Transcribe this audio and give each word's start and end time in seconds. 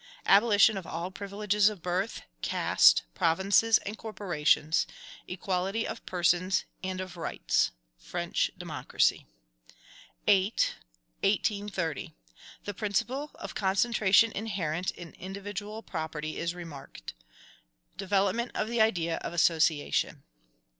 Abolition 0.25 0.77
of 0.79 0.87
all 0.87 1.11
privileges 1.11 1.69
of 1.69 1.83
birth, 1.83 2.23
caste, 2.41 3.03
provinces, 3.13 3.77
and 3.85 3.95
corporations; 3.99 4.87
equality 5.27 5.87
of 5.87 6.03
persons 6.07 6.65
and 6.83 6.99
of 6.99 7.17
rights. 7.17 7.69
French 7.99 8.49
democracy. 8.57 9.27
8. 10.25 10.73
1830. 11.21 12.15
The 12.65 12.73
principle 12.73 13.29
of 13.35 13.53
concentration 13.53 14.31
inherent 14.31 14.89
in 14.89 15.13
individual 15.19 15.83
property 15.83 16.37
is 16.39 16.55
REMARKED. 16.55 17.13
Development 17.95 18.51
of 18.55 18.67
the 18.69 18.81
idea 18.81 19.17
of 19.17 19.33
association. 19.33 20.23